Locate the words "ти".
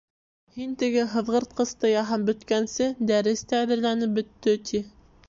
4.73-4.83